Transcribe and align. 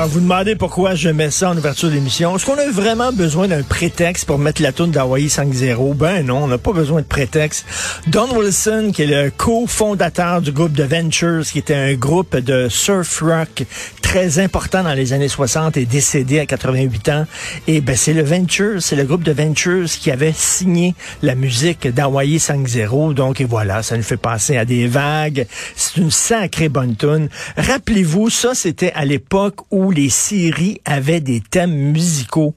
Alors, 0.00 0.12
vous 0.12 0.20
demandez 0.20 0.56
pourquoi 0.56 0.94
je 0.94 1.10
mets 1.10 1.30
ça 1.30 1.50
en 1.50 1.56
ouverture 1.58 1.90
d'émission. 1.90 2.34
Est-ce 2.34 2.46
qu'on 2.46 2.56
a 2.56 2.70
vraiment 2.70 3.12
besoin 3.12 3.48
d'un 3.48 3.62
prétexte 3.62 4.24
pour 4.24 4.38
mettre 4.38 4.62
la 4.62 4.72
toune 4.72 4.92
d'Hawaii 4.92 5.26
5-0? 5.26 5.92
Ben 5.94 6.24
non, 6.24 6.44
on 6.44 6.46
n'a 6.46 6.56
pas 6.56 6.72
besoin 6.72 7.02
de 7.02 7.06
prétexte. 7.06 7.66
Don 8.06 8.34
Wilson, 8.34 8.92
qui 8.94 9.02
est 9.02 9.24
le 9.24 9.30
cofondateur 9.30 10.40
du 10.40 10.52
groupe 10.52 10.72
The 10.72 10.90
Ventures, 10.90 11.44
qui 11.44 11.58
était 11.58 11.74
un 11.74 11.92
groupe 11.96 12.34
de 12.34 12.70
surf 12.70 13.20
rock 13.20 13.64
très 14.10 14.40
important 14.40 14.82
dans 14.82 14.92
les 14.92 15.12
années 15.12 15.28
60, 15.28 15.76
est 15.76 15.86
décédé 15.86 16.40
à 16.40 16.46
88 16.46 17.08
ans. 17.10 17.26
Et 17.68 17.80
ben, 17.80 17.94
c'est 17.94 18.12
le 18.12 18.24
Ventures, 18.24 18.82
c'est 18.82 18.96
le 18.96 19.04
groupe 19.04 19.22
de 19.22 19.30
Ventures 19.30 19.86
qui 19.86 20.10
avait 20.10 20.34
signé 20.36 20.96
la 21.22 21.36
musique 21.36 21.86
d'Hawaii 21.86 22.38
5-0. 22.38 23.14
Donc, 23.14 23.40
et 23.40 23.44
voilà, 23.44 23.84
ça 23.84 23.96
nous 23.96 24.02
fait 24.02 24.16
passer 24.16 24.56
à 24.56 24.64
des 24.64 24.88
vagues. 24.88 25.46
C'est 25.76 25.98
une 25.98 26.10
sacrée 26.10 26.68
bonne 26.68 26.96
tune. 26.96 27.28
Rappelez-vous, 27.56 28.30
ça, 28.30 28.56
c'était 28.56 28.90
à 28.96 29.04
l'époque 29.04 29.60
où 29.70 29.92
les 29.92 30.10
séries 30.10 30.80
avaient 30.84 31.20
des 31.20 31.40
thèmes 31.40 31.70
musicaux 31.92 32.56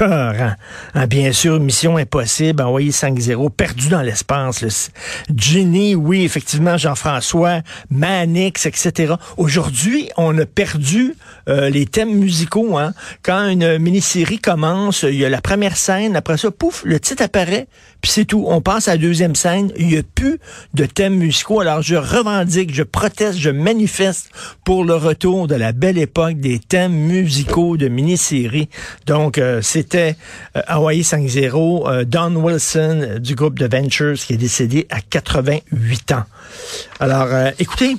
Hein, 0.00 1.06
bien 1.06 1.32
sûr, 1.32 1.60
Mission 1.60 1.96
Impossible, 1.96 2.62
envoyé 2.62 2.90
5-0, 2.90 3.50
perdu 3.50 3.88
dans 3.88 4.02
l'espace. 4.02 4.90
Ginny, 5.34 5.94
oui, 5.94 6.24
effectivement, 6.24 6.76
Jean-François, 6.76 7.60
Manix, 7.90 8.66
etc. 8.66 9.14
Aujourd'hui, 9.36 10.08
on 10.16 10.36
a 10.38 10.46
perdu 10.46 11.14
euh, 11.48 11.70
les 11.70 11.86
thèmes 11.86 12.14
musicaux. 12.14 12.76
Hein. 12.76 12.92
Quand 13.22 13.48
une 13.48 13.78
mini-série 13.78 14.38
commence, 14.38 15.02
il 15.02 15.16
y 15.16 15.24
a 15.24 15.28
la 15.28 15.40
première 15.40 15.76
scène, 15.76 16.16
après 16.16 16.38
ça, 16.38 16.50
pouf, 16.50 16.82
le 16.84 16.98
titre 16.98 17.22
apparaît, 17.22 17.68
puis 18.00 18.10
c'est 18.10 18.24
tout. 18.24 18.44
On 18.48 18.60
passe 18.60 18.88
à 18.88 18.92
la 18.92 18.98
deuxième 18.98 19.34
scène, 19.34 19.72
il 19.76 19.86
n'y 19.88 19.96
a 19.96 20.02
plus 20.02 20.38
de 20.74 20.86
thèmes 20.86 21.16
musicaux. 21.16 21.60
Alors, 21.60 21.82
je 21.82 21.96
revendique, 21.96 22.74
je 22.74 22.82
proteste, 22.82 23.38
je 23.38 23.50
manifeste 23.50 24.30
pour 24.64 24.84
le 24.84 24.94
retour 24.94 25.46
de 25.46 25.54
la 25.54 25.72
belle 25.72 25.98
époque 25.98 26.40
des 26.40 26.58
thèmes 26.58 26.92
musicaux 26.94 27.76
de 27.76 27.88
mini-séries. 27.88 28.68
Donc, 29.06 29.38
euh, 29.38 29.62
c'était 29.84 30.16
euh, 30.56 30.62
Hawaii 30.66 31.02
5-0, 31.02 31.88
euh, 31.88 32.04
Don 32.04 32.34
Wilson 32.36 33.00
euh, 33.02 33.18
du 33.18 33.34
groupe 33.34 33.58
de 33.58 33.66
Ventures 33.66 34.14
qui 34.14 34.32
est 34.32 34.38
décédé 34.38 34.86
à 34.90 35.00
88 35.02 36.12
ans. 36.12 36.24
Alors, 37.00 37.28
euh, 37.30 37.50
écoutez, 37.58 37.96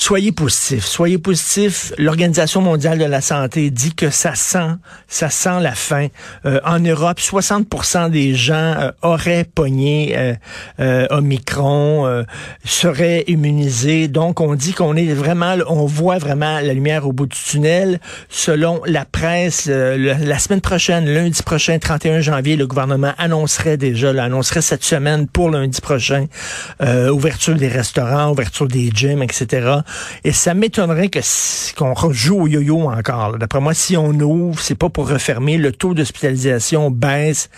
Soyez 0.00 0.30
positifs, 0.30 0.84
soyez 0.84 1.18
positifs. 1.18 1.92
L'Organisation 1.98 2.62
mondiale 2.62 2.98
de 2.98 3.04
la 3.04 3.20
santé 3.20 3.68
dit 3.70 3.96
que 3.96 4.10
ça 4.10 4.36
sent, 4.36 4.76
ça 5.08 5.28
sent 5.28 5.58
la 5.60 5.74
fin. 5.74 6.06
Euh, 6.46 6.60
en 6.64 6.78
Europe, 6.78 7.18
60% 7.18 8.08
des 8.08 8.32
gens 8.36 8.54
euh, 8.54 8.92
auraient 9.02 9.42
pogné 9.42 10.14
euh, 10.16 10.34
euh, 10.78 11.08
Omicron, 11.10 12.06
euh, 12.06 12.22
seraient 12.64 13.24
immunisés. 13.26 14.06
Donc, 14.06 14.40
on 14.40 14.54
dit 14.54 14.72
qu'on 14.72 14.94
est 14.94 15.12
vraiment, 15.12 15.56
on 15.66 15.84
voit 15.86 16.18
vraiment 16.18 16.60
la 16.60 16.74
lumière 16.74 17.04
au 17.04 17.12
bout 17.12 17.26
du 17.26 17.36
tunnel. 17.36 17.98
Selon 18.28 18.80
la 18.86 19.04
presse, 19.04 19.66
euh, 19.68 20.14
la 20.16 20.38
semaine 20.38 20.60
prochaine, 20.60 21.12
lundi 21.12 21.42
prochain, 21.42 21.76
31 21.80 22.20
janvier, 22.20 22.54
le 22.54 22.68
gouvernement 22.68 23.14
annoncerait 23.18 23.76
déjà, 23.76 24.12
là, 24.12 24.24
annoncerait 24.24 24.62
cette 24.62 24.84
semaine 24.84 25.26
pour 25.26 25.50
lundi 25.50 25.80
prochain, 25.80 26.26
ouverture 26.80 27.56
des 27.56 27.68
restaurants, 27.68 28.30
ouverture 28.30 28.68
des 28.68 28.92
gyms, 28.94 29.24
etc. 29.24 29.80
Et 30.24 30.32
ça 30.32 30.54
m'étonnerait 30.54 31.08
que 31.08 31.20
qu'on 31.76 32.12
joue 32.12 32.42
au 32.42 32.46
yo-yo 32.46 32.90
encore. 32.90 33.38
D'après 33.38 33.60
moi, 33.60 33.74
si 33.74 33.96
on 33.96 34.10
ouvre, 34.10 34.60
c'est 34.60 34.74
pas 34.74 34.88
pour 34.88 35.08
refermer. 35.08 35.58
Le 35.58 35.72
taux 35.72 35.94
d'hospitalisation 35.94 36.90
baisse. 36.90 37.50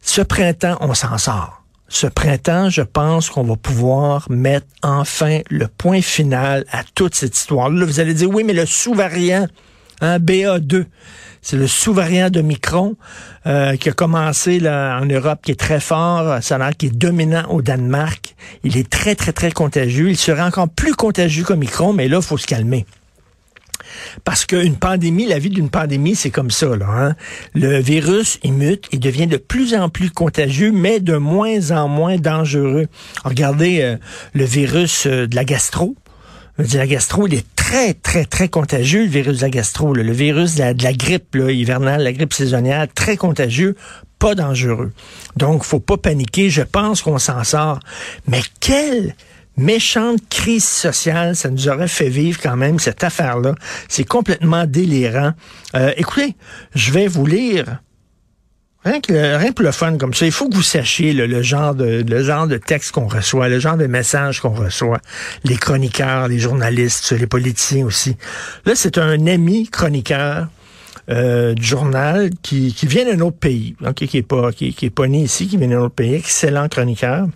Ce 0.00 0.22
printemps, 0.22 0.76
on 0.80 0.94
s'en 0.94 1.18
sort. 1.18 1.62
Ce 1.88 2.06
printemps, 2.06 2.68
je 2.68 2.82
pense 2.82 3.30
qu'on 3.30 3.44
va 3.44 3.56
pouvoir 3.56 4.30
mettre 4.30 4.66
enfin 4.82 5.40
le 5.50 5.68
point 5.68 6.02
final 6.02 6.64
à 6.70 6.82
toute 6.94 7.14
cette 7.14 7.36
histoire. 7.36 7.70
Là, 7.70 7.86
vous 7.86 8.00
allez 8.00 8.14
dire, 8.14 8.28
oui, 8.28 8.44
mais 8.44 8.52
le 8.52 8.66
sous-variant, 8.66 9.48
hein, 10.02 10.18
BA2, 10.18 10.84
c'est 11.42 11.56
le 11.56 11.66
sous-variant 11.66 12.30
de 12.30 12.40
Micron 12.40 12.96
euh, 13.46 13.76
qui 13.76 13.88
a 13.88 13.92
commencé 13.92 14.60
là, 14.60 14.98
en 15.00 15.06
Europe, 15.06 15.40
qui 15.42 15.52
est 15.52 15.60
très 15.60 15.80
fort. 15.80 16.42
Ça 16.42 16.56
a 16.56 16.72
qu'il 16.72 16.90
est 16.90 16.96
dominant 16.96 17.44
au 17.50 17.62
Danemark. 17.62 18.34
Il 18.64 18.76
est 18.76 18.88
très, 18.88 19.14
très, 19.14 19.32
très 19.32 19.52
contagieux. 19.52 20.10
Il 20.10 20.16
sera 20.16 20.46
encore 20.46 20.68
plus 20.68 20.94
contagieux 20.94 21.44
que 21.44 21.52
Micron, 21.52 21.92
mais 21.92 22.08
là, 22.08 22.18
il 22.18 22.24
faut 22.24 22.38
se 22.38 22.46
calmer. 22.46 22.86
Parce 24.24 24.44
qu'une 24.44 24.76
pandémie, 24.76 25.26
la 25.26 25.38
vie 25.38 25.50
d'une 25.50 25.70
pandémie, 25.70 26.14
c'est 26.14 26.30
comme 26.30 26.50
ça. 26.50 26.76
Là, 26.76 26.86
hein. 26.88 27.16
Le 27.54 27.80
virus, 27.80 28.38
il 28.42 28.52
mute, 28.52 28.86
il 28.92 29.00
devient 29.00 29.26
de 29.26 29.36
plus 29.36 29.74
en 29.74 29.88
plus 29.88 30.10
contagieux, 30.10 30.72
mais 30.72 31.00
de 31.00 31.16
moins 31.16 31.70
en 31.70 31.88
moins 31.88 32.16
dangereux. 32.16 32.86
Regardez 33.24 33.80
euh, 33.80 33.96
le 34.34 34.44
virus 34.44 35.06
euh, 35.06 35.26
de 35.26 35.34
la 35.34 35.44
gastro. 35.44 35.96
Je 36.58 36.64
veux 36.64 36.68
dire, 36.68 36.80
La 36.80 36.86
gastro, 36.88 37.28
il 37.28 37.34
est 37.34 37.46
très, 37.54 37.94
très, 37.94 38.24
très 38.24 38.48
contagieux, 38.48 39.04
le 39.04 39.08
virus 39.08 39.36
de 39.38 39.42
la 39.42 39.50
gastro. 39.50 39.94
Le 39.94 40.10
virus 40.12 40.56
de 40.56 40.60
la, 40.60 40.74
de 40.74 40.82
la 40.82 40.92
grippe 40.92 41.36
là, 41.36 41.52
hivernale, 41.52 42.02
la 42.02 42.12
grippe 42.12 42.32
saisonnière, 42.32 42.88
très 42.92 43.16
contagieux, 43.16 43.76
pas 44.18 44.34
dangereux. 44.34 44.92
Donc, 45.36 45.62
faut 45.62 45.78
pas 45.78 45.96
paniquer. 45.96 46.50
Je 46.50 46.62
pense 46.62 47.02
qu'on 47.02 47.18
s'en 47.18 47.44
sort. 47.44 47.78
Mais 48.26 48.40
quelle 48.58 49.14
méchante 49.56 50.20
crise 50.28 50.64
sociale, 50.64 51.36
ça 51.36 51.50
nous 51.50 51.68
aurait 51.68 51.88
fait 51.88 52.08
vivre 52.08 52.40
quand 52.42 52.56
même 52.56 52.80
cette 52.80 53.04
affaire-là. 53.04 53.54
C'est 53.88 54.04
complètement 54.04 54.66
délirant. 54.66 55.32
Euh, 55.76 55.92
écoutez, 55.96 56.34
je 56.74 56.90
vais 56.90 57.06
vous 57.06 57.26
lire 57.26 57.80
Rien 58.88 59.02
que, 59.02 59.36
rien 59.36 59.52
pour 59.52 59.64
le 59.64 59.72
fun 59.72 59.98
comme 59.98 60.14
ça. 60.14 60.24
Il 60.24 60.32
faut 60.32 60.48
que 60.48 60.54
vous 60.54 60.62
sachiez 60.62 61.12
le, 61.12 61.26
le 61.26 61.42
genre 61.42 61.74
de 61.74 62.02
le 62.08 62.24
genre 62.24 62.46
de 62.46 62.56
texte 62.56 62.92
qu'on 62.92 63.06
reçoit, 63.06 63.50
le 63.50 63.58
genre 63.58 63.76
de 63.76 63.86
message 63.86 64.40
qu'on 64.40 64.54
reçoit. 64.54 65.00
Les 65.44 65.56
chroniqueurs, 65.56 66.26
les 66.26 66.38
journalistes, 66.38 67.12
les 67.12 67.26
politiciens 67.26 67.84
aussi. 67.84 68.16
Là, 68.64 68.72
c'est 68.74 68.96
un 68.96 69.26
ami 69.26 69.68
chroniqueur 69.68 70.48
euh, 71.10 71.52
du 71.52 71.66
journal 71.66 72.30
qui, 72.42 72.72
qui 72.72 72.86
vient 72.86 73.04
d'un 73.04 73.20
autre 73.20 73.36
pays, 73.36 73.76
ok, 73.86 74.06
qui 74.06 74.16
est 74.16 74.22
pas 74.22 74.52
qui, 74.52 74.72
qui 74.72 74.86
est 74.86 74.90
pas 74.90 75.06
né 75.06 75.20
ici, 75.20 75.48
qui 75.48 75.58
vient 75.58 75.68
d'un 75.68 75.80
autre 75.80 75.94
pays, 75.94 76.14
excellent 76.14 76.68
chroniqueur. 76.68 77.26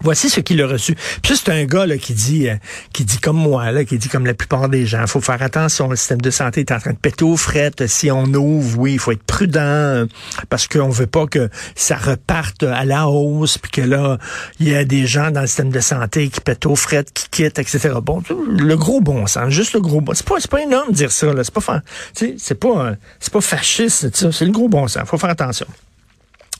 Voici 0.00 0.30
ce 0.30 0.40
qu'il 0.40 0.62
a 0.62 0.66
reçu. 0.66 0.94
Puis 1.22 1.36
c'est 1.36 1.50
un 1.50 1.64
gars 1.64 1.86
là, 1.86 1.98
qui 1.98 2.14
dit 2.14 2.48
euh, 2.48 2.56
qui 2.92 3.04
dit 3.04 3.18
comme 3.18 3.36
moi, 3.36 3.72
là, 3.72 3.84
qui 3.84 3.98
dit 3.98 4.08
comme 4.08 4.26
la 4.26 4.34
plupart 4.34 4.68
des 4.68 4.86
gens, 4.86 5.06
faut 5.06 5.20
faire 5.20 5.42
attention, 5.42 5.88
le 5.88 5.96
système 5.96 6.20
de 6.20 6.30
santé 6.30 6.60
est 6.60 6.72
en 6.72 6.78
train 6.78 6.92
de 6.92 6.98
péter 6.98 7.24
aux 7.24 7.36
frettes. 7.36 7.86
Si 7.86 8.10
on 8.10 8.24
ouvre, 8.24 8.78
oui, 8.78 8.92
il 8.94 8.98
faut 8.98 9.12
être 9.12 9.22
prudent 9.22 9.60
euh, 9.60 10.06
parce 10.48 10.68
qu'on 10.68 10.88
veut 10.88 11.06
pas 11.06 11.26
que 11.26 11.48
ça 11.74 11.96
reparte 11.96 12.62
à 12.62 12.84
la 12.84 13.08
hausse, 13.08 13.58
puis 13.58 13.70
que 13.70 13.80
là, 13.80 14.18
il 14.60 14.68
y 14.68 14.74
a 14.74 14.84
des 14.84 15.06
gens 15.06 15.30
dans 15.30 15.40
le 15.40 15.46
système 15.46 15.70
de 15.70 15.80
santé 15.80 16.28
qui 16.28 16.40
pètent 16.40 16.66
aux 16.66 16.76
frettes, 16.76 17.12
qui 17.12 17.28
quittent, 17.30 17.58
etc. 17.58 17.90
Bon, 18.02 18.22
le 18.48 18.76
gros 18.76 19.00
bon 19.00 19.26
sens, 19.26 19.50
juste 19.50 19.72
le 19.72 19.80
gros 19.80 20.00
bon. 20.00 20.14
C'est 20.14 20.26
pas, 20.26 20.36
pas 20.50 20.62
énorme 20.62 20.90
de 20.90 20.94
dire 20.94 21.12
ça, 21.12 21.32
là. 21.32 21.42
C'est 21.44 21.54
pas, 21.54 21.82
c'est 22.14 22.54
pas, 22.54 22.86
euh, 22.86 22.94
c'est 23.20 23.32
pas 23.32 23.40
fasciste, 23.40 24.14
c'est 24.14 24.44
le 24.44 24.52
gros 24.52 24.68
bon 24.68 24.86
sens. 24.86 25.08
Faut 25.08 25.18
faire 25.18 25.30
attention. 25.30 25.66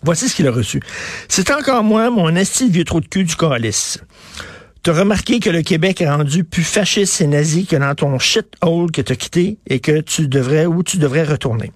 Voici 0.02 0.28
ce 0.28 0.34
qu'il 0.34 0.46
a 0.46 0.52
reçu. 0.52 0.80
C'est 1.28 1.50
encore 1.50 1.82
moi, 1.82 2.10
mon 2.10 2.34
esti 2.36 2.70
vieux 2.70 2.84
trou 2.84 3.00
de 3.00 3.06
cul 3.06 3.24
du 3.24 3.34
coalice. 3.34 3.98
T'as 4.84 4.92
remarqué 4.92 5.40
que 5.40 5.50
le 5.50 5.62
Québec 5.62 6.00
est 6.00 6.08
rendu 6.08 6.44
plus 6.44 6.62
fasciste 6.62 7.20
et 7.20 7.26
nazi 7.26 7.66
que 7.66 7.74
dans 7.76 7.94
ton 7.94 8.18
shit-hole 8.18 8.92
que 8.92 9.02
t'as 9.02 9.16
quitté 9.16 9.58
et 9.66 9.80
que 9.80 10.00
tu 10.00 10.28
devrais, 10.28 10.66
où 10.66 10.84
tu 10.84 10.98
devrais 10.98 11.24
retourner. 11.24 11.72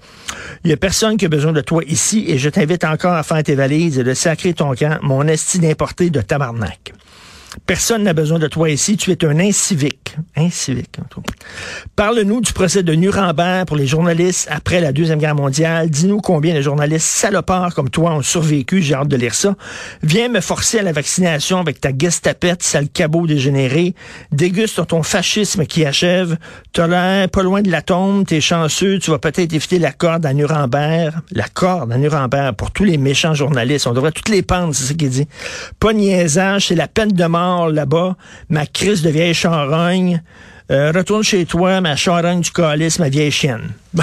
Il 0.65 0.71
y 0.71 0.73
a 0.73 0.77
personne 0.77 1.17
qui 1.17 1.27
a 1.27 1.29
besoin 1.29 1.53
de 1.53 1.61
toi 1.61 1.83
ici 1.87 2.25
et 2.29 2.39
je 2.39 2.49
t'invite 2.49 2.85
encore 2.85 3.15
à 3.15 3.23
faire 3.25 3.43
tes 3.43 3.57
valises 3.57 3.99
et 3.99 4.05
de 4.05 4.15
sacrer 4.15 4.55
ton 4.55 4.75
camp, 4.75 4.99
mon 5.03 5.27
esti 5.27 5.59
d'importé 5.59 6.11
de 6.11 6.21
tabarnak. 6.21 6.93
Personne 7.67 8.03
n'a 8.05 8.13
besoin 8.13 8.39
de 8.39 8.47
toi 8.49 8.71
ici. 8.71 8.97
Tu 8.97 9.11
es 9.11 9.25
un 9.25 9.39
incivique. 9.39 10.17
Incivique. 10.37 10.97
Parle-nous 11.97 12.41
du 12.41 12.53
procès 12.53 12.83
de 12.83 12.95
Nuremberg 12.95 13.67
pour 13.67 13.77
les 13.77 13.87
journalistes 13.87 14.49
après 14.51 14.81
la 14.81 14.93
Deuxième 14.93 15.19
Guerre 15.19 15.35
mondiale. 15.35 15.91
Dis-nous 15.91 16.21
combien 16.21 16.55
de 16.55 16.61
journalistes 16.61 17.07
salopards 17.07 17.75
comme 17.75 17.91
toi 17.91 18.13
ont 18.13 18.23
survécu. 18.23 18.83
J'ai 18.83 18.95
hâte 18.95 19.09
de 19.09 19.17
lire 19.17 19.35
ça. 19.35 19.55
Viens 20.03 20.29
me 20.29 20.41
forcer 20.41 20.79
à 20.79 20.83
la 20.83 20.93
vaccination 20.93 21.59
avec 21.59 21.81
ta 21.81 21.91
gestapette, 21.97 22.63
sale 22.63 22.89
cabot 22.89 23.27
dégénéré. 23.27 23.95
Déguste 24.33 24.87
ton 24.87 25.03
fascisme 25.03 25.67
qui 25.67 25.85
achève. 25.85 26.39
T'as 26.73 26.87
l'air 26.87 27.29
pas 27.29 27.43
loin 27.43 27.63
de 27.63 27.71
la 27.71 27.83
tombe. 27.83 28.27
T'es 28.27 28.41
chanceux. 28.41 28.99
Tu 28.99 29.11
vas 29.11 29.19
peut-être 29.19 29.53
éviter 29.53 29.79
la 29.79 29.93
corde 29.93 30.25
à 30.25 30.33
Nuremberg. 30.33 31.15
La 31.31 31.49
corde 31.49 31.93
à 31.93 31.99
Nuremberg 31.99 32.57
pour 32.57 32.71
tous 32.71 32.85
les 32.85 32.97
méchants 32.97 33.35
journalistes. 33.35 33.87
On 33.87 33.93
devrait 33.93 34.13
toutes 34.13 34.31
les 34.31 34.43
pendre, 34.43 34.75
c'est 34.75 34.85
ce 34.85 34.93
qu'il 34.95 35.11
dit. 35.11 35.29
Pas 35.79 35.93
niaisage, 35.93 36.69
c'est 36.69 36.75
la 36.75 36.89
peine 36.89 37.13
de 37.13 37.25
mort 37.25 37.42
là-bas, 37.69 38.17
ma 38.49 38.67
crise 38.67 39.03
de 39.03 39.11
vieille 39.11 39.35
charogne. 39.35 40.23
Euh, 40.71 40.93
retourne 40.93 41.23
chez 41.23 41.45
toi, 41.45 41.81
ma 41.81 41.97
charogne 41.97 42.41
du 42.41 42.51
calice, 42.51 42.99
ma 42.99 43.09
vieille 43.09 43.31
chienne. 43.31 43.73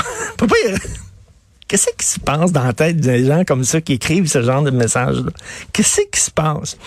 Qu'est-ce 1.67 1.89
qui 1.95 2.05
se 2.05 2.19
passe 2.19 2.51
dans 2.51 2.63
la 2.63 2.73
tête 2.73 2.97
des 2.97 3.25
gens 3.25 3.43
comme 3.45 3.63
ça 3.63 3.79
qui 3.79 3.93
écrivent 3.93 4.27
ce 4.27 4.41
genre 4.41 4.63
de 4.63 4.71
messages-là? 4.71 5.31
Qu'est-ce 5.71 6.01
qui 6.11 6.19
se 6.19 6.31
passe? 6.31 6.77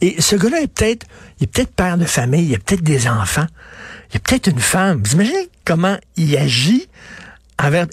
Et 0.00 0.20
ce 0.20 0.36
gars-là 0.36 0.60
est 0.62 0.72
peut-être, 0.72 1.06
il 1.40 1.44
est 1.44 1.46
peut-être 1.48 1.72
père 1.72 1.98
de 1.98 2.04
famille, 2.04 2.44
il 2.44 2.54
a 2.54 2.58
peut-être 2.58 2.84
des 2.84 3.08
enfants, 3.08 3.46
il 4.12 4.18
a 4.18 4.20
peut-être 4.20 4.46
une 4.46 4.60
femme. 4.60 5.02
Vous 5.04 5.14
imaginez 5.14 5.48
comment 5.64 5.96
il 6.16 6.36
agit 6.36 6.88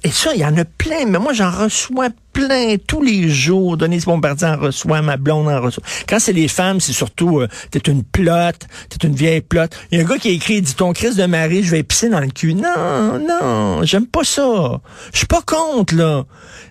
et 0.04 0.12
ça, 0.12 0.32
il 0.36 0.42
y 0.42 0.46
en 0.46 0.56
a 0.58 0.66
plein, 0.66 1.06
mais 1.08 1.18
moi, 1.18 1.34
j'en 1.34 1.50
reçois 1.50 2.10
plein 2.34 2.76
tous 2.88 3.02
les 3.02 3.30
jours. 3.30 3.78
Denise 3.78 4.06
Bombardier 4.06 4.48
en 4.48 4.58
reçoit, 4.58 5.02
ma 5.02 5.18
blonde 5.18 5.48
en 5.48 5.60
reçoit. 5.60 5.84
Quand 6.08 6.20
c'est 6.20 6.34
les 6.34 6.48
femmes, 6.48 6.80
c'est 6.80 6.94
surtout, 6.94 7.40
euh, 7.40 7.48
t'es 7.72 7.80
une 7.80 8.04
plotte, 8.04 8.68
t'es 8.90 9.08
une 9.08 9.16
vieille 9.16 9.42
plotte. 9.42 9.76
Il 9.92 9.98
y 9.98 10.02
a 10.02 10.06
un 10.06 10.08
gars 10.08 10.20
qui 10.20 10.28
a 10.28 10.32
écrit, 10.32 10.62
dit 10.62 10.76
ton 10.76 10.94
crise 10.94 11.16
de 11.16 11.26
mari, 11.26 11.64
je 11.64 11.72
vais 11.72 11.82
pisser 11.82 12.10
dans 12.10 12.20
le 12.20 12.28
cul. 12.28 12.54
Non, 12.54 13.20
non, 13.20 13.84
j'aime 13.84 14.06
pas 14.06 14.24
ça. 14.24 14.82
Je 15.12 15.18
suis 15.18 15.28
pas 15.28 15.42
contre, 15.42 15.96
là. 15.96 16.26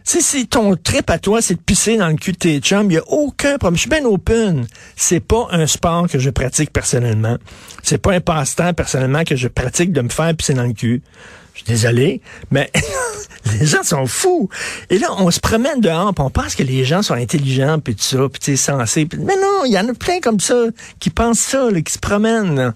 Si 0.05 0.23
c'est 0.23 0.45
ton 0.45 0.77
trip 0.77 1.11
à 1.11 1.19
toi, 1.19 1.43
c'est 1.43 1.55
de 1.55 1.61
pisser 1.61 1.97
dans 1.97 2.09
le 2.09 2.15
cul 2.15 2.33
de 2.33 2.37
tes 2.37 2.61
chums, 2.61 2.91
il 2.91 2.95
y 2.95 2.99
a 2.99 3.09
aucun 3.09 3.59
problème. 3.59 3.77
Je 3.77 3.81
suis 3.81 3.91
bien 3.91 4.05
open. 4.05 4.67
C'est 4.95 5.21
pas 5.21 5.49
un 5.51 5.67
sport 5.67 6.07
que 6.09 6.21
je 6.21 6.31
pratique 6.31 6.73
personnellement. 6.73 7.39
C'est 7.83 7.99
pas 7.99 8.13
un 8.13 8.21
passe-temps 8.21 8.73
personnellement 8.75 9.25
que 9.25 9.35
je 9.35 9.49
pratique 9.49 9.93
de 9.93 10.03
me 10.03 10.11
faire 10.11 10.33
pisser 10.37 10.55
dans 10.55 10.63
le 10.63 10.75
cul. 10.75 11.03
Je 11.55 11.61
suis 11.61 11.67
désolé, 11.69 12.21
mais 12.51 12.69
les 13.61 13.65
gens 13.65 13.85
sont 13.85 14.07
fous. 14.07 14.49
Et 14.91 14.99
là, 14.99 15.09
on 15.19 15.31
se 15.31 15.39
promène 15.39 15.81
dehors, 15.81 16.13
puis 16.13 16.25
on 16.25 16.31
pense 16.31 16.57
que 16.57 16.65
les 16.65 16.85
gens 16.85 17.03
sont 17.03 17.15
intelligents, 17.15 17.79
puis 17.79 17.95
tout 17.95 18.03
ça, 18.03 18.19
puis 18.29 18.57
sensés. 18.57 19.07
Mais 19.19 19.37
non, 19.37 19.65
il 19.65 19.73
y 19.73 19.79
en 19.79 19.89
a 19.89 19.95
plein 19.95 20.19
comme 20.19 20.41
ça 20.41 20.65
qui 20.99 21.11
pensent 21.11 21.39
ça, 21.39 21.69
qui 21.85 21.93
se 21.93 22.01
promènent. 22.01 22.75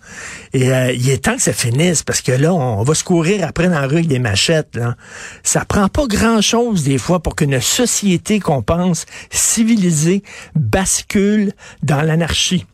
Et 0.53 0.73
euh, 0.73 0.93
il 0.93 1.11
est 1.11 1.25
temps 1.25 1.35
que 1.35 1.43
ça 1.43 1.53
finisse, 1.53 2.05
parce 2.05 2.21
que 2.21 2.31
là, 2.31 2.55
on 2.55 2.85
va 2.85 2.95
se 2.95 3.03
courir 3.03 3.45
après 3.45 3.69
dans 3.69 3.81
la 3.81 3.89
rue 3.89 3.97
avec 3.97 4.07
des 4.07 4.21
machettes. 4.21 4.77
Là. 4.77 4.95
Ça 5.43 5.65
prend 5.65 5.89
pas 5.89 6.07
grand-chose 6.07 6.85
des 6.85 6.99
fois 6.99 7.21
pour 7.21 7.35
qu'une 7.35 7.61
société 7.61 8.39
qu'on 8.39 8.63
pense 8.63 9.07
civilisée 9.31 10.23
bascule 10.55 11.53
dans 11.83 12.03
l'anarchie 12.03 12.65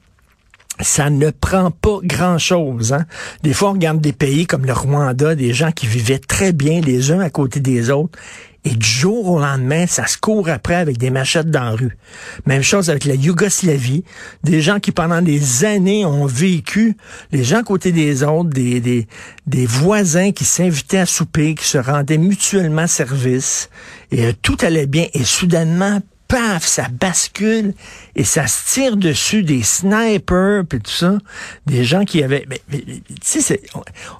ça 0.81 1.11
ne 1.11 1.31
prend 1.31 1.71
pas 1.71 1.99
grand-chose. 2.03 2.93
Hein? 2.93 3.07
Des 3.43 3.53
fois, 3.53 3.71
on 3.71 3.75
regarde 3.75 4.01
des 4.01 4.13
pays 4.13 4.47
comme 4.47 4.67
le 4.67 4.73
Rwanda, 4.73 5.35
des 5.35 5.53
gens 5.53 5.73
qui 5.73 5.87
vivaient 5.87 6.19
très 6.19 6.53
bien 6.53 6.81
les 6.81 7.13
uns 7.13 7.21
à 7.21 7.31
côté 7.31 7.61
des 7.61 7.91
autres, 7.91 8.19
et 8.67 8.75
du 8.75 8.87
jour 8.87 9.29
au 9.31 9.39
lendemain, 9.39 9.87
ça 9.87 10.07
se 10.07 10.17
court 10.17 10.49
après 10.49 10.75
avec 10.75 10.97
des 10.97 11.11
machettes 11.11 11.51
dans 11.51 11.65
la 11.65 11.71
rue. 11.73 11.99
Même 12.47 12.63
chose 12.63 12.89
avec 12.89 13.05
la 13.05 13.15
Yougoslavie, 13.15 14.05
des 14.43 14.63
gens 14.63 14.81
qui 14.81 14.91
pendant 14.91 15.21
des 15.21 15.67
années 15.67 16.07
ont 16.07 16.25
vécu, 16.25 16.97
les 17.31 17.45
gens 17.45 17.59
à 17.59 17.63
côté 17.63 17.93
des 17.93 18.23
autres, 18.23 18.49
des, 18.49 18.81
des, 18.81 19.07
des 19.47 19.67
voisins 19.67 20.33
qui 20.33 20.47
s'invitaient 20.47 20.99
à 20.99 21.07
souper, 21.07 21.55
qui 21.55 21.67
se 21.67 21.77
rendaient 21.77 22.17
mutuellement 22.17 22.87
service, 22.87 23.69
et 24.11 24.27
euh, 24.27 24.33
tout 24.41 24.57
allait 24.63 24.87
bien, 24.87 25.07
et 25.13 25.25
soudainement, 25.25 26.01
paf, 26.29 26.65
ça 26.67 26.89
bascule 26.89 27.75
et 28.17 28.25
ça 28.25 28.47
se 28.47 28.75
tire 28.75 28.97
dessus 28.97 29.43
des 29.43 29.63
snipers 29.63 30.65
puis 30.69 30.81
tout 30.81 30.91
ça, 30.91 31.19
des 31.67 31.85
gens 31.85 32.05
qui 32.05 32.23
avaient, 32.23 32.47
mais, 32.49 32.61
tu 32.71 33.41
sais, 33.41 33.61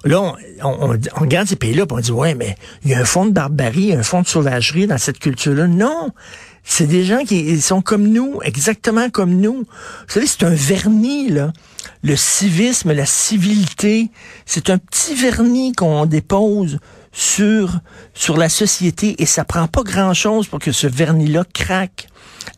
là 0.03 0.21
on, 0.21 0.35
on, 0.63 0.93
on, 0.93 1.19
regarde 1.19 1.47
ces 1.47 1.55
pays-là, 1.55 1.85
on 1.89 1.99
dit 1.99 2.11
ouais, 2.11 2.35
mais 2.35 2.55
il 2.83 2.91
y 2.91 2.93
a 2.93 2.99
un 2.99 3.05
fond 3.05 3.25
de 3.25 3.31
barbarie, 3.31 3.93
un 3.93 4.03
fond 4.03 4.21
de 4.21 4.27
sauvagerie 4.27 4.87
dans 4.87 4.97
cette 4.97 5.19
culture-là. 5.19 5.67
Non, 5.67 6.11
c'est 6.63 6.87
des 6.87 7.03
gens 7.03 7.23
qui 7.23 7.61
sont 7.61 7.81
comme 7.81 8.07
nous, 8.07 8.39
exactement 8.43 9.09
comme 9.09 9.35
nous. 9.39 9.59
Vous 9.59 10.13
savez, 10.13 10.27
c'est 10.27 10.43
un 10.43 10.53
vernis 10.53 11.29
là. 11.29 11.53
Le 12.03 12.15
civisme, 12.15 12.91
la 12.91 13.05
civilité, 13.05 14.09
c'est 14.45 14.69
un 14.69 14.77
petit 14.77 15.15
vernis 15.15 15.73
qu'on 15.73 16.05
dépose 16.05 16.79
sur, 17.15 17.79
sur 18.13 18.35
la 18.35 18.49
société 18.49 19.15
et 19.19 19.25
ça 19.25 19.45
prend 19.45 19.67
pas 19.67 19.83
grand 19.83 20.13
chose 20.13 20.47
pour 20.47 20.59
que 20.59 20.73
ce 20.73 20.85
vernis-là 20.85 21.45
craque. 21.53 22.09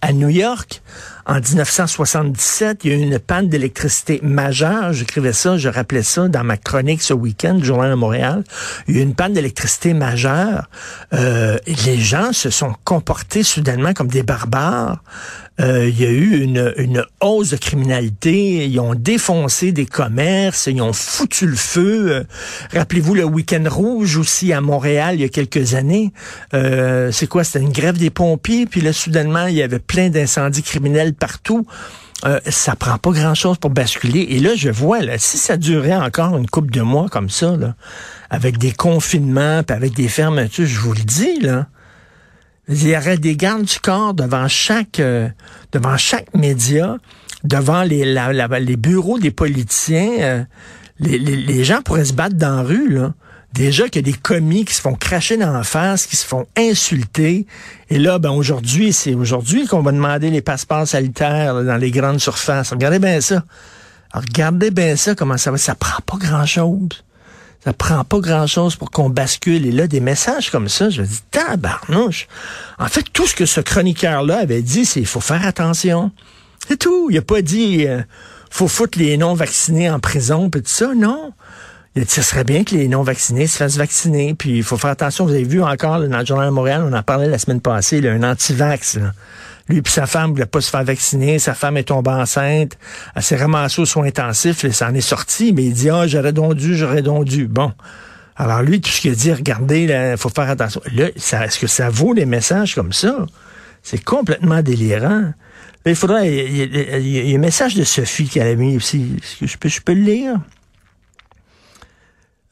À 0.01 0.11
New 0.11 0.29
York, 0.29 0.81
en 1.27 1.41
1977, 1.41 2.85
il 2.85 2.91
y 2.91 2.93
a 2.93 2.97
eu 2.97 3.01
une 3.01 3.19
panne 3.19 3.49
d'électricité 3.49 4.21
majeure. 4.23 4.93
J'écrivais 4.93 5.33
ça, 5.33 5.57
je 5.57 5.67
rappelais 5.67 6.01
ça 6.03 6.29
dans 6.29 6.45
ma 6.45 6.55
chronique 6.55 7.01
ce 7.01 7.13
week-end 7.13 7.55
du 7.55 7.65
Journal 7.65 7.91
de 7.91 7.95
Montréal. 7.95 8.45
Il 8.87 8.95
y 8.95 8.99
a 8.99 9.01
eu 9.01 9.03
une 9.03 9.13
panne 9.13 9.33
d'électricité 9.33 9.93
majeure. 9.93 10.69
Euh, 11.13 11.57
les 11.85 11.97
gens 11.97 12.31
se 12.31 12.49
sont 12.49 12.73
comportés 12.85 13.43
soudainement 13.43 13.93
comme 13.93 14.07
des 14.07 14.23
barbares. 14.23 15.03
Euh, 15.59 15.89
il 15.89 15.99
y 15.99 16.05
a 16.05 16.09
eu 16.09 16.39
une, 16.43 16.73
une 16.77 17.03
hausse 17.19 17.49
de 17.49 17.57
criminalité. 17.57 18.67
Ils 18.67 18.79
ont 18.79 18.93
défoncé 18.93 19.71
des 19.71 19.87
commerces. 19.87 20.67
Ils 20.67 20.81
ont 20.81 20.93
foutu 20.93 21.47
le 21.47 21.55
feu. 21.55 22.25
Rappelez-vous 22.73 23.15
le 23.15 23.25
week-end 23.25 23.63
rouge 23.67 24.17
aussi 24.17 24.53
à 24.53 24.61
Montréal 24.61 25.15
il 25.15 25.21
y 25.21 25.25
a 25.25 25.29
quelques 25.29 25.73
années. 25.73 26.13
Euh, 26.53 27.11
c'est 27.11 27.27
quoi? 27.27 27.43
C'était 27.43 27.61
une 27.61 27.71
grève 27.71 27.97
des 27.97 28.11
pompiers. 28.11 28.65
Puis 28.67 28.81
là, 28.81 28.93
soudainement, 28.93 29.47
il 29.47 29.55
y 29.55 29.63
avait 29.63 29.79
plein 29.79 30.09
d'incendies 30.09 30.63
criminels 30.63 31.13
partout. 31.17 31.65
Euh, 32.25 32.39
ça 32.47 32.75
prend 32.75 32.97
pas 32.97 33.11
grand-chose 33.11 33.57
pour 33.57 33.69
basculer. 33.69 34.21
Et 34.29 34.39
là, 34.39 34.55
je 34.55 34.69
vois, 34.69 35.01
là, 35.01 35.19
si 35.19 35.37
ça 35.37 35.55
durait 35.55 35.95
encore 35.95 36.35
une 36.35 36.49
couple 36.49 36.71
de 36.71 36.81
mois 36.81 37.09
comme 37.09 37.29
ça, 37.29 37.55
là, 37.55 37.75
avec 38.29 38.57
des 38.57 38.71
confinements, 38.71 39.61
puis 39.61 39.75
avec 39.75 39.93
des 39.93 40.07
fermetures, 40.07 40.65
je 40.65 40.79
vous 40.79 40.93
le 40.93 41.03
dis, 41.03 41.39
là, 41.39 41.67
il 42.69 42.87
y 42.87 42.97
aurait 42.97 43.17
des 43.17 43.35
gardes 43.35 43.63
du 43.63 43.79
corps 43.79 44.13
devant 44.13 44.47
chaque, 44.47 44.99
euh, 44.99 45.29
devant 45.71 45.95
chaque 45.95 46.33
média, 46.33 46.97
devant 47.43 47.83
les, 47.83 48.75
bureaux 48.77 49.19
des 49.19 49.31
politiciens. 49.31 50.11
Euh, 50.19 50.43
les, 50.99 51.19
les, 51.19 51.35
les, 51.35 51.63
gens 51.63 51.83
pourraient 51.83 52.05
se 52.05 52.13
battre 52.13 52.35
dans 52.35 52.57
la 52.57 52.63
rue, 52.63 52.89
là. 52.89 53.13
Déjà 53.53 53.89
qu'il 53.89 54.05
y 54.05 54.09
a 54.09 54.11
des 54.11 54.17
commis 54.17 54.65
qui 54.65 54.73
se 54.73 54.81
font 54.81 54.93
cracher 54.93 55.37
dans 55.37 55.51
la 55.51 55.63
face, 55.63 56.05
qui 56.05 56.15
se 56.15 56.25
font 56.25 56.45
insulter. 56.55 57.47
Et 57.89 57.97
là, 57.97 58.19
ben 58.19 58.29
aujourd'hui, 58.29 58.93
c'est 58.93 59.13
aujourd'hui 59.13 59.65
qu'on 59.65 59.81
va 59.81 59.91
demander 59.91 60.29
les 60.29 60.41
passeports 60.41 60.87
sanitaires 60.87 61.63
dans 61.63 61.77
les 61.77 61.91
grandes 61.91 62.19
surfaces. 62.19 62.71
Regardez 62.71 62.99
bien 62.99 63.21
ça. 63.21 63.43
regardez 64.13 64.69
bien 64.69 64.95
ça, 64.95 65.15
comment 65.15 65.37
ça 65.37 65.51
va. 65.51 65.57
Ça 65.57 65.75
prend 65.75 66.01
pas 66.05 66.17
grand-chose. 66.17 67.03
Ça 67.63 67.73
prend 67.73 68.03
pas 68.03 68.19
grand-chose 68.19 68.75
pour 68.75 68.91
qu'on 68.91 69.09
bascule. 69.09 69.65
Et 69.65 69.71
là, 69.71 69.87
des 69.87 69.99
messages 69.99 70.51
comme 70.51 70.69
ça, 70.69 70.89
je 70.89 71.01
me 71.01 71.07
dis, 71.07 71.21
tabarnouche. 71.31 72.27
En 72.77 72.87
fait, 72.87 73.03
tout 73.11 73.25
ce 73.25 73.35
que 73.35 73.45
ce 73.45 73.61
chroniqueur-là 73.61 74.37
avait 74.39 74.61
dit, 74.61 74.85
c'est 74.85 74.99
il 74.99 75.07
faut 75.07 75.19
faire 75.19 75.45
attention. 75.45 76.11
C'est 76.67 76.77
tout. 76.77 77.09
Il 77.09 77.17
a 77.17 77.21
pas 77.21 77.41
dit 77.41 77.87
euh, 77.87 78.01
faut 78.49 78.67
foutre 78.67 78.99
les 78.99 79.17
non-vaccinés 79.17 79.89
en 79.89 79.99
prison, 79.99 80.49
puis 80.49 80.61
tout 80.61 80.69
ça. 80.69 80.93
Non. 80.95 81.33
Ce 82.05 82.21
serait 82.21 82.43
bien 82.43 82.63
que 82.63 82.75
les 82.75 82.87
non-vaccinés 82.87 83.47
se 83.47 83.57
fassent 83.57 83.77
vacciner. 83.77 84.33
Puis 84.33 84.57
il 84.57 84.63
faut 84.63 84.77
faire 84.77 84.91
attention. 84.91 85.25
Vous 85.25 85.33
avez 85.33 85.43
vu 85.43 85.63
encore 85.63 85.99
là, 85.99 86.07
dans 86.07 86.19
le 86.19 86.25
Journal 86.25 86.47
de 86.47 86.53
Montréal, 86.53 86.83
on 86.85 86.93
en 86.93 87.03
parlait 87.03 87.29
la 87.29 87.37
semaine 87.37 87.61
passée, 87.61 88.01
là, 88.01 88.11
un 88.11 88.23
anti-vax. 88.23 88.99
Lui 89.69 89.79
et 89.79 89.81
sa 89.85 90.05
femme 90.05 90.29
ne 90.29 90.35
voulaient 90.35 90.45
pas 90.45 90.61
se 90.61 90.69
faire 90.69 90.83
vacciner. 90.83 91.39
Sa 91.39 91.53
femme 91.53 91.75
est 91.77 91.83
tombée 91.83 92.11
enceinte. 92.11 92.77
Elle 93.15 93.23
s'est 93.23 93.35
ramassée 93.35 93.81
aux 93.81 93.85
soins 93.85 94.05
intensifs. 94.05 94.63
Et 94.63 94.71
ça 94.71 94.89
en 94.89 94.93
est 94.93 95.01
sorti. 95.01 95.53
Mais 95.53 95.65
il 95.65 95.73
dit, 95.73 95.89
ah, 95.89 96.07
j'aurais 96.07 96.33
donc 96.33 96.53
dû, 96.55 96.75
j'aurais 96.75 97.01
donc 97.01 97.25
dû. 97.25 97.47
Bon. 97.47 97.73
Alors 98.35 98.61
lui, 98.61 98.79
tout 98.79 98.91
ce 98.91 99.01
qu'il 99.01 99.11
a 99.11 99.15
dit, 99.15 99.33
regardez, 99.33 99.83
il 100.11 100.17
faut 100.17 100.29
faire 100.29 100.49
attention. 100.49 100.81
Là, 100.93 101.07
est-ce 101.15 101.59
que 101.59 101.67
ça 101.67 101.89
vaut 101.89 102.13
des 102.13 102.25
messages 102.25 102.75
comme 102.75 102.93
ça? 102.93 103.25
C'est 103.81 104.03
complètement 104.03 104.61
délirant. 104.61 105.33
Là, 105.85 105.91
il 105.91 105.95
faudrait, 105.95 106.27
il 106.33 106.57
y, 106.57 106.61
a, 106.61 106.97
il 106.97 107.29
y 107.29 107.33
a 107.33 107.35
un 107.35 107.41
message 107.41 107.75
de 107.75 107.83
Sophie 107.83 108.27
qu'elle 108.27 108.47
a 108.47 108.55
mis 108.55 108.75
aussi. 108.75 109.15
Est-ce 109.17 109.39
que 109.39 109.47
je 109.47 109.57
peux, 109.57 109.69
je 109.69 109.81
peux 109.81 109.93
le 109.93 110.01
lire? 110.01 110.39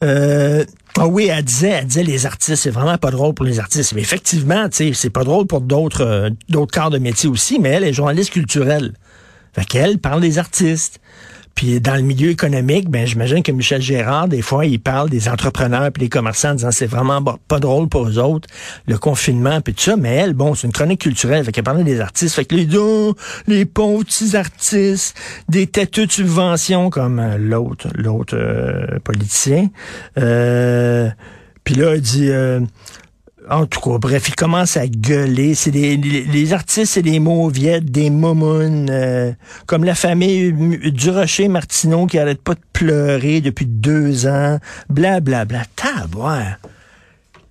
Euh, 0.04 0.64
ah 0.98 1.06
oui, 1.06 1.26
elle 1.26 1.44
disait, 1.44 1.68
elle 1.70 1.86
disait 1.86 2.02
les 2.02 2.26
artistes, 2.26 2.62
c'est 2.62 2.70
vraiment 2.70 2.98
pas 2.98 3.10
drôle 3.10 3.34
pour 3.34 3.44
les 3.44 3.58
artistes. 3.58 3.94
Mais 3.94 4.02
effectivement, 4.02 4.68
c'est 4.70 5.10
pas 5.10 5.24
drôle 5.24 5.46
pour 5.46 5.60
d'autres 5.60 6.04
euh, 6.04 6.30
d'autres 6.48 6.72
corps 6.72 6.90
de 6.90 6.98
métier 6.98 7.28
aussi, 7.28 7.58
mais 7.58 7.70
elle 7.70 7.84
est 7.84 7.92
journaliste 7.92 8.30
culturelle. 8.30 8.92
Fait 9.54 9.64
qu'elle 9.64 9.98
parle 9.98 10.20
des 10.20 10.38
artistes. 10.38 11.00
Puis 11.56 11.80
dans 11.80 11.96
le 11.96 12.02
milieu 12.02 12.28
économique, 12.28 12.90
ben 12.90 13.06
j'imagine 13.06 13.42
que 13.42 13.50
Michel 13.50 13.80
Gérard, 13.80 14.28
des 14.28 14.42
fois, 14.42 14.66
il 14.66 14.78
parle 14.78 15.08
des 15.08 15.26
entrepreneurs 15.26 15.90
puis 15.90 16.02
des 16.02 16.08
commerçants 16.10 16.50
en 16.50 16.54
disant 16.54 16.70
c'est 16.70 16.86
vraiment 16.86 17.22
pas 17.22 17.58
drôle 17.58 17.88
pour 17.88 18.06
eux 18.06 18.18
autres, 18.18 18.46
le 18.86 18.98
confinement 18.98 19.62
puis 19.62 19.72
tout 19.72 19.80
ça. 19.80 19.96
Mais 19.96 20.14
elle, 20.14 20.34
bon, 20.34 20.54
c'est 20.54 20.66
une 20.66 20.72
chronique 20.74 21.00
culturelle, 21.00 21.44
fait 21.44 21.52
qu'elle 21.52 21.64
parlait 21.64 21.82
des 21.82 22.00
artistes. 22.00 22.34
Fait 22.34 22.44
que 22.44 22.54
les 22.54 22.76
oh, 22.76 23.16
les 23.46 23.64
pauvres 23.64 24.04
petits 24.04 24.36
artistes, 24.36 25.16
des 25.48 25.66
têteux 25.66 26.04
de 26.04 26.12
subventions 26.12 26.90
comme 26.90 27.18
euh, 27.18 27.38
l'autre, 27.38 27.88
l'autre 27.94 28.36
euh, 28.36 28.98
politicien. 29.02 29.70
Euh, 30.18 31.08
puis 31.64 31.74
là, 31.74 31.94
elle 31.94 32.00
dit 32.02 32.28
euh, 32.30 32.60
en 33.48 33.66
tout 33.66 33.80
cas, 33.80 33.98
bref, 33.98 34.28
il 34.28 34.34
commence 34.34 34.76
à 34.76 34.86
gueuler. 34.86 35.54
C'est 35.54 35.70
des, 35.70 35.96
les, 35.96 36.24
les 36.24 36.52
artistes, 36.52 36.94
c'est 36.94 37.02
des 37.02 37.20
mauviettes, 37.20 37.84
des 37.84 38.10
momounes, 38.10 38.88
euh, 38.90 39.32
comme 39.66 39.84
la 39.84 39.94
famille 39.94 40.52
Durocher 40.92 41.48
Martineau 41.48 42.06
qui 42.06 42.18
arrête 42.18 42.42
pas 42.42 42.54
de 42.54 42.60
pleurer 42.72 43.40
depuis 43.40 43.66
deux 43.66 44.26
ans, 44.26 44.58
bla 44.88 45.20
bla 45.20 45.44
bla. 45.44 45.62
Tabouin. 45.76 46.56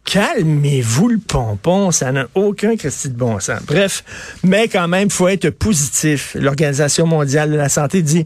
Calmez-vous 0.04 1.08
le 1.08 1.18
pompon, 1.18 1.90
ça 1.90 2.12
n'a 2.12 2.28
aucun 2.36 2.75
Christy 2.75 3.10
de 3.10 3.18
bon 3.18 3.40
sens. 3.40 3.60
Bref, 3.66 4.04
mais 4.44 4.68
quand 4.68 4.88
même, 4.88 5.10
faut 5.10 5.28
être 5.28 5.50
positif. 5.50 6.38
L'Organisation 6.40 7.08
mondiale 7.08 7.52
de 7.52 7.56
la 7.56 7.70
santé 7.70 8.04
dit 8.04 8.24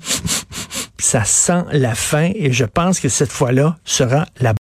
ça 0.98 1.24
sent 1.24 1.64
la 1.72 1.96
fin 1.96 2.32
et 2.36 2.52
je 2.52 2.66
pense 2.66 3.00
que 3.00 3.08
cette 3.08 3.32
fois-là 3.32 3.78
sera 3.86 4.26
la 4.42 4.54